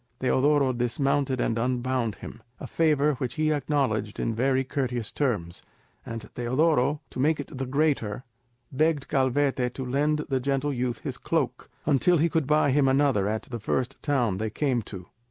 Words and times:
Teodoro 0.19 0.73
dismounted 0.73 1.39
and 1.39 1.59
unbound 1.59 2.15
him, 2.15 2.41
a 2.59 2.65
favour 2.65 3.13
which 3.19 3.35
he 3.35 3.51
acknowledged 3.53 4.19
in 4.19 4.33
very 4.33 4.63
courteous 4.63 5.11
terms; 5.11 5.61
and 6.03 6.27
Teodoro, 6.33 7.01
to 7.11 7.19
make 7.19 7.39
it 7.39 7.55
the 7.55 7.67
greater, 7.67 8.23
begged 8.71 9.07
Calvete 9.07 9.71
to 9.75 9.85
lend 9.85 10.25
the 10.27 10.39
gentle 10.39 10.73
youth 10.73 11.01
his 11.01 11.19
cloak, 11.19 11.69
until 11.85 12.17
he 12.17 12.29
could 12.29 12.47
buy 12.47 12.71
him 12.71 12.87
another 12.87 13.27
at 13.27 13.43
the 13.43 13.59
first 13.59 14.01
town 14.01 14.39
they 14.39 14.49
came 14.49 14.81
to. 14.81 15.05